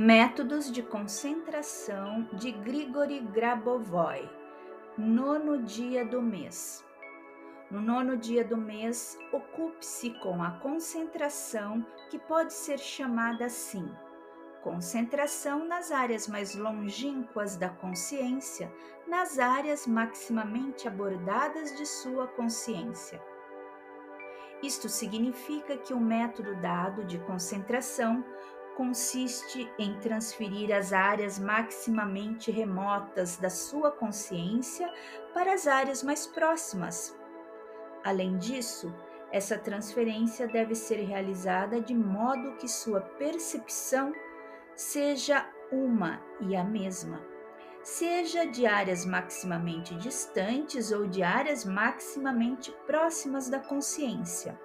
Métodos 0.00 0.70
de 0.70 0.80
concentração 0.80 2.28
de 2.32 2.52
Grigori 2.52 3.18
Grabovoi, 3.18 4.30
nono 4.96 5.60
dia 5.64 6.04
do 6.04 6.22
mês. 6.22 6.86
No 7.68 7.80
nono 7.80 8.16
dia 8.16 8.44
do 8.44 8.56
mês, 8.56 9.18
ocupe-se 9.32 10.10
com 10.20 10.40
a 10.40 10.52
concentração, 10.52 11.84
que 12.10 12.16
pode 12.16 12.52
ser 12.52 12.78
chamada 12.78 13.46
assim: 13.46 13.92
concentração 14.62 15.64
nas 15.64 15.90
áreas 15.90 16.28
mais 16.28 16.54
longínquas 16.54 17.56
da 17.56 17.68
consciência, 17.68 18.72
nas 19.04 19.40
áreas 19.40 19.84
maximamente 19.84 20.86
abordadas 20.86 21.76
de 21.76 21.84
sua 21.84 22.28
consciência. 22.28 23.20
Isto 24.62 24.88
significa 24.88 25.76
que 25.76 25.92
o 25.92 25.98
método 25.98 26.54
dado 26.54 27.04
de 27.04 27.18
concentração 27.18 28.24
consiste 28.78 29.68
em 29.76 29.98
transferir 29.98 30.72
as 30.72 30.92
áreas 30.92 31.36
maximamente 31.36 32.48
remotas 32.48 33.36
da 33.36 33.50
sua 33.50 33.90
consciência 33.90 34.88
para 35.34 35.52
as 35.52 35.66
áreas 35.66 36.04
mais 36.04 36.28
próximas. 36.28 37.18
Além 38.04 38.38
disso, 38.38 38.94
essa 39.32 39.58
transferência 39.58 40.46
deve 40.46 40.76
ser 40.76 41.02
realizada 41.02 41.80
de 41.80 41.92
modo 41.92 42.54
que 42.54 42.68
sua 42.68 43.00
percepção 43.00 44.12
seja 44.76 45.44
uma 45.72 46.22
e 46.40 46.54
a 46.54 46.62
mesma, 46.62 47.20
seja 47.82 48.44
de 48.44 48.64
áreas 48.64 49.04
maximamente 49.04 49.96
distantes 49.96 50.92
ou 50.92 51.04
de 51.04 51.24
áreas 51.24 51.64
maximamente 51.64 52.70
próximas 52.86 53.50
da 53.50 53.58
consciência. 53.58 54.56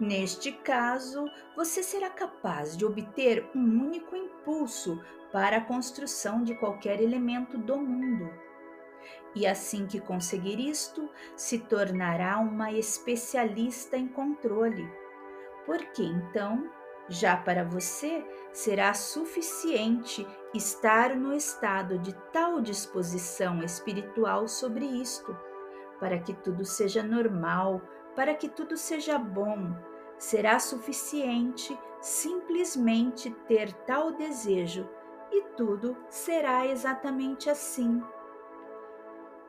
Neste 0.00 0.50
caso, 0.50 1.26
você 1.54 1.82
será 1.82 2.08
capaz 2.08 2.74
de 2.74 2.86
obter 2.86 3.46
um 3.54 3.84
único 3.84 4.16
impulso 4.16 4.98
para 5.30 5.58
a 5.58 5.60
construção 5.60 6.42
de 6.42 6.54
qualquer 6.54 7.02
elemento 7.02 7.58
do 7.58 7.76
mundo. 7.76 8.32
E 9.34 9.46
assim 9.46 9.86
que 9.86 10.00
conseguir 10.00 10.58
isto, 10.58 11.06
se 11.36 11.58
tornará 11.58 12.38
uma 12.38 12.72
especialista 12.72 13.98
em 13.98 14.08
controle. 14.08 14.90
Porque 15.66 16.02
então, 16.02 16.70
já 17.06 17.36
para 17.36 17.62
você 17.62 18.24
será 18.54 18.94
suficiente 18.94 20.26
estar 20.54 21.14
no 21.14 21.34
estado 21.34 21.98
de 21.98 22.14
tal 22.32 22.62
disposição 22.62 23.62
espiritual 23.62 24.48
sobre 24.48 24.86
isto, 24.86 25.36
para 26.00 26.18
que 26.18 26.32
tudo 26.32 26.64
seja 26.64 27.02
normal, 27.02 27.82
para 28.14 28.34
que 28.34 28.48
tudo 28.48 28.76
seja 28.76 29.18
bom, 29.18 29.74
será 30.18 30.58
suficiente 30.58 31.78
simplesmente 32.00 33.30
ter 33.46 33.72
tal 33.84 34.12
desejo 34.12 34.88
e 35.30 35.42
tudo 35.56 35.96
será 36.08 36.66
exatamente 36.66 37.48
assim. 37.48 38.02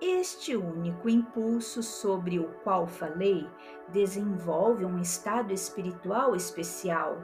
Este 0.00 0.56
único 0.56 1.08
impulso 1.08 1.82
sobre 1.82 2.38
o 2.38 2.48
qual 2.62 2.86
falei 2.86 3.48
desenvolve 3.88 4.84
um 4.84 5.00
estado 5.00 5.52
espiritual 5.52 6.36
especial. 6.36 7.18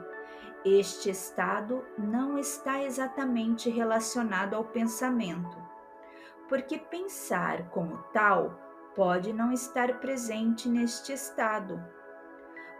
Este 0.63 1.09
estado 1.09 1.85
não 1.97 2.37
está 2.37 2.83
exatamente 2.83 3.69
relacionado 3.69 4.55
ao 4.55 4.65
pensamento, 4.65 5.57
porque 6.49 6.77
pensar 6.77 7.69
como 7.69 7.97
tal 8.11 8.64
pode 8.95 9.33
não 9.33 9.51
estar 9.51 9.99
presente 9.99 10.69
neste 10.69 11.13
estado 11.13 11.83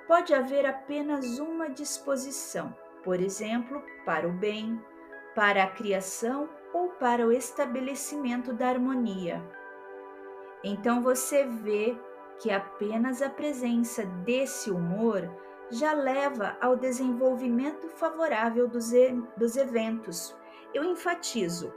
pode 0.08 0.34
haver 0.34 0.66
apenas 0.66 1.40
uma 1.40 1.70
disposição, 1.70 2.76
por 3.04 3.20
exemplo, 3.20 3.82
para 4.06 4.28
o 4.28 4.32
bem, 4.32 4.80
para 5.34 5.64
a 5.64 5.68
criação 5.68 6.50
ou 6.74 6.90
para 6.90 7.26
o 7.26 7.32
estabelecimento 7.32 8.54
da 8.54 8.70
harmonia. 8.70 9.44
Então 10.64 11.02
você 11.02 11.46
vê 11.46 11.98
que 12.40 12.52
apenas 12.52 13.22
a 13.22 13.30
presença 13.30 14.06
desse 14.06 14.70
humor 14.70 15.30
já 15.70 15.94
leva 15.94 16.58
ao 16.62 16.76
desenvolvimento 16.76 17.88
favorável 17.90 18.68
dos, 18.68 18.94
e, 18.94 19.12
dos 19.38 19.56
eventos. 19.56 20.36
Eu 20.74 20.84
enfatizo 20.84 21.74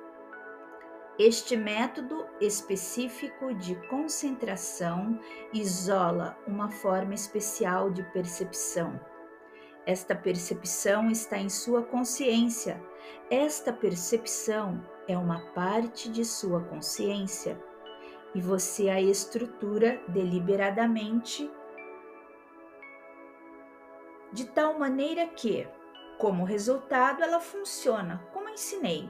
este 1.18 1.56
método 1.56 2.24
específico 2.40 3.52
de 3.52 3.74
concentração 3.88 5.18
isola 5.52 6.38
uma 6.46 6.70
forma 6.70 7.12
especial 7.12 7.90
de 7.90 8.04
percepção. 8.12 9.00
Esta 9.84 10.14
percepção 10.14 11.10
está 11.10 11.36
em 11.36 11.48
sua 11.48 11.82
consciência. 11.82 12.80
Esta 13.28 13.72
percepção 13.72 14.80
é 15.08 15.18
uma 15.18 15.40
parte 15.54 16.08
de 16.08 16.24
sua 16.24 16.60
consciência 16.62 17.60
e 18.32 18.40
você 18.40 18.88
a 18.88 19.00
estrutura 19.00 20.00
deliberadamente 20.06 21.50
de 24.32 24.44
tal 24.44 24.78
maneira 24.78 25.26
que, 25.26 25.66
como 26.18 26.44
resultado, 26.44 27.24
ela 27.24 27.40
funciona 27.40 28.22
como 28.32 28.50
ensinei 28.50 29.08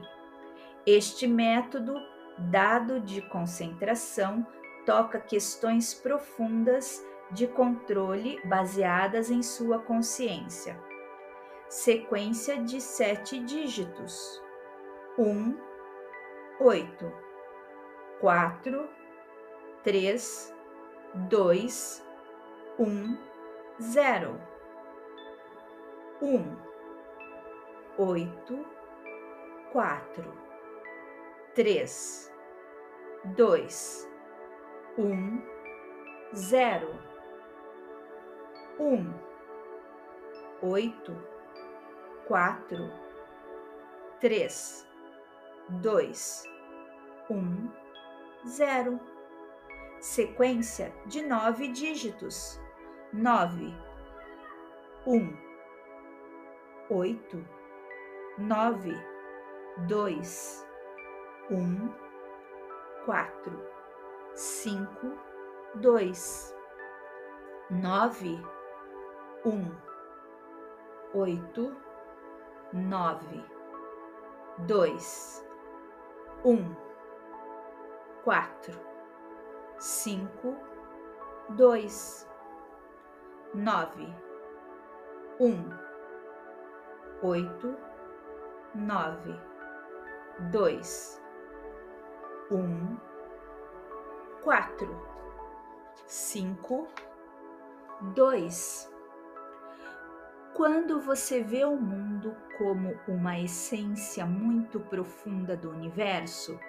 este 0.85 1.27
método, 1.27 1.95
dado 2.37 2.99
de 2.99 3.21
concentração, 3.21 4.45
toca 4.85 5.19
questões 5.19 5.93
profundas 5.93 7.03
de 7.31 7.47
controle 7.47 8.41
baseadas 8.45 9.29
em 9.29 9.43
sua 9.43 9.79
consciência. 9.79 10.79
Sequência 11.67 12.57
de 12.63 12.81
sete 12.81 13.39
dígitos: 13.39 14.41
um, 15.17 15.55
oito, 16.59 17.11
quatro, 18.19 18.89
três, 19.83 20.53
dois, 21.13 22.03
um, 22.79 23.15
zero, 23.79 24.41
um, 26.21 26.55
oito, 27.97 28.65
quatro 29.71 30.48
três, 31.59 32.33
dois, 33.35 34.09
um, 34.97 35.41
zero, 36.33 36.87
um, 38.79 39.13
oito, 40.61 41.13
quatro, 42.29 42.89
três, 44.21 44.87
dois, 45.81 46.45
um, 47.29 47.69
zero. 48.47 48.97
Sequência 49.99 50.93
de 51.07 51.23
nove 51.23 51.67
dígitos: 51.67 52.57
nove, 53.11 53.75
um, 55.05 55.35
oito, 56.89 57.45
nove, 58.37 58.93
dois 59.89 60.68
um, 61.51 61.91
quatro, 63.05 63.59
cinco, 64.35 65.17
dois, 65.75 66.55
nove, 67.71 68.39
um, 69.45 69.75
oito, 71.13 71.75
nove, 72.71 73.43
dois, 74.59 75.43
um, 76.45 76.75
quatro, 78.23 78.79
cinco, 79.79 80.55
dois, 81.49 82.27
nove, 83.55 84.13
um, 85.39 85.67
oito, 87.23 87.75
nove, 88.75 89.35
dois 90.51 91.18
um, 92.51 92.97
quatro, 94.43 94.89
cinco, 96.07 96.87
dois. 98.15 98.91
Quando 100.53 100.99
você 100.99 101.43
vê 101.43 101.63
o 101.63 101.77
mundo 101.77 102.35
como 102.57 102.99
uma 103.07 103.39
essência 103.39 104.25
muito 104.25 104.79
profunda 104.79 105.55
do 105.55 105.69
universo, 105.69 106.59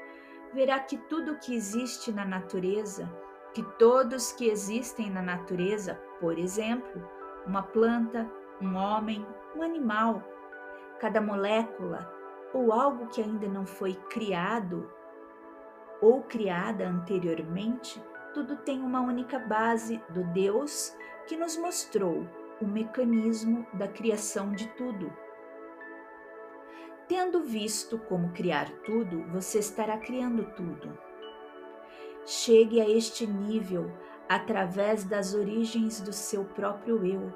verá 0.53 0.79
que 0.79 0.97
tudo 0.97 1.39
que 1.39 1.55
existe 1.55 2.13
na 2.13 2.25
natureza, 2.25 3.11
que 3.55 3.63
todos 3.79 4.33
que 4.33 4.49
existem 4.49 5.11
na 5.11 5.23
natureza, 5.23 5.95
por 6.21 6.39
exemplo, 6.39 7.03
uma 7.47 7.63
planta, 7.63 8.31
um 8.61 8.77
homem, 8.77 9.27
um 9.57 9.63
animal, 9.63 10.23
cada 11.01 11.21
molécula 11.21 12.13
ou 12.53 12.73
algo 12.73 13.09
que 13.09 13.23
ainda 13.23 13.49
não 13.49 13.65
foi 13.67 13.95
criado 14.11 14.89
ou 16.01 16.23
criada 16.23 16.89
anteriormente, 16.89 18.03
tudo 18.33 18.57
tem 18.57 18.81
uma 18.81 19.01
única 19.01 19.39
base 19.39 20.03
do 20.11 20.25
Deus 20.33 20.97
que 21.27 21.37
nos 21.37 21.57
mostrou 21.57 22.27
o 22.61 22.67
mecanismo 22.67 23.67
da 23.75 23.89
criação 23.89 24.53
de 24.53 24.69
tudo. 24.69 25.13
Tendo 27.09 27.43
visto 27.43 27.99
como 27.99 28.33
criar 28.33 28.71
tudo, 28.85 29.27
você 29.33 29.59
estará 29.59 29.99
criando 29.99 30.45
tudo. 30.55 30.97
Chegue 32.25 32.81
a 32.81 32.89
este 32.89 33.27
nível 33.27 33.91
através 34.29 35.03
das 35.03 35.35
origens 35.35 36.01
do 36.01 36.13
seu 36.13 36.45
próprio 36.45 37.05
eu. 37.05 37.33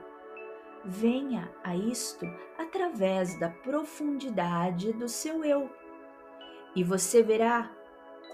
Venha 0.84 1.50
a 1.64 1.75
isto 1.75 2.25
através 2.56 3.38
da 3.40 3.49
profundidade 3.49 4.93
do 4.93 5.08
seu 5.08 5.44
eu. 5.44 5.69
E 6.76 6.84
você 6.84 7.22
verá 7.22 7.69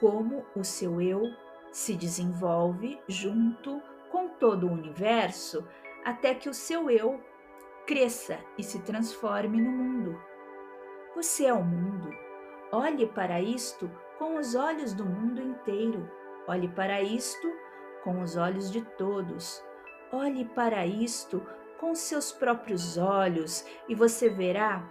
como 0.00 0.44
o 0.56 0.64
seu 0.64 1.00
eu 1.00 1.22
se 1.70 1.94
desenvolve 1.94 3.00
junto 3.06 3.80
com 4.10 4.28
todo 4.28 4.66
o 4.66 4.72
universo 4.72 5.66
até 6.04 6.34
que 6.34 6.48
o 6.48 6.54
seu 6.54 6.90
eu 6.90 7.20
cresça 7.86 8.38
e 8.58 8.62
se 8.62 8.80
transforme 8.80 9.60
no 9.60 9.70
mundo. 9.70 10.20
Você 11.14 11.44
é 11.44 11.52
o 11.52 11.62
mundo. 11.62 12.10
Olhe 12.72 13.06
para 13.06 13.40
isto 13.40 13.90
com 14.18 14.36
os 14.36 14.54
olhos 14.54 14.92
do 14.94 15.04
mundo 15.04 15.40
inteiro. 15.42 16.10
Olhe 16.48 16.68
para 16.68 17.02
isto 17.02 17.48
com 18.02 18.22
os 18.22 18.36
olhos 18.36 18.70
de 18.70 18.82
todos. 18.96 19.62
Olhe 20.12 20.44
para 20.44 20.86
isto 20.86 21.46
com 21.78 21.94
seus 21.94 22.32
próprios 22.32 22.96
olhos 22.98 23.64
e 23.88 23.94
você 23.94 24.28
verá 24.28 24.82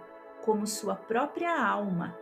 como 0.42 0.66
sua 0.66 0.96
própria 0.96 1.62
alma, 1.62 2.18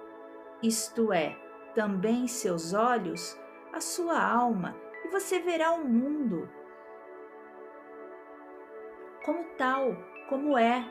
isto 0.62 1.12
é, 1.12 1.36
também 1.78 2.26
seus 2.26 2.74
olhos, 2.74 3.38
a 3.72 3.80
sua 3.80 4.20
alma, 4.20 4.74
e 5.04 5.08
você 5.10 5.38
verá 5.38 5.70
o 5.70 5.86
mundo 5.86 6.50
como 9.24 9.44
tal, 9.56 9.96
como 10.28 10.58
é, 10.58 10.84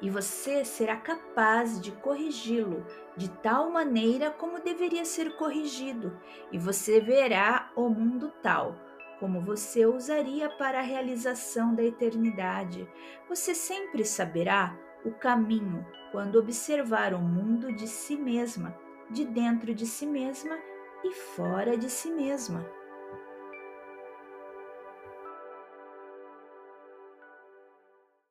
e 0.00 0.08
você 0.08 0.64
será 0.64 0.96
capaz 0.96 1.78
de 1.78 1.92
corrigi-lo 1.92 2.86
de 3.18 3.28
tal 3.42 3.70
maneira 3.70 4.30
como 4.30 4.62
deveria 4.62 5.04
ser 5.04 5.36
corrigido, 5.36 6.18
e 6.50 6.56
você 6.56 7.02
verá 7.02 7.70
o 7.76 7.90
mundo 7.90 8.32
tal 8.42 8.76
como 9.20 9.42
você 9.42 9.84
usaria 9.84 10.48
para 10.48 10.78
a 10.78 10.82
realização 10.82 11.74
da 11.74 11.82
eternidade. 11.82 12.88
Você 13.28 13.54
sempre 13.54 14.06
saberá 14.06 14.74
o 15.04 15.12
caminho 15.12 15.86
quando 16.10 16.38
observar 16.38 17.12
o 17.12 17.18
mundo 17.18 17.74
de 17.74 17.86
si 17.86 18.16
mesma, 18.16 18.74
de 19.10 19.24
dentro 19.24 19.74
de 19.74 19.86
si 19.86 20.06
mesma 20.06 20.58
e 21.04 21.12
fora 21.12 21.76
de 21.76 21.90
si 21.90 22.10
mesma. 22.10 22.64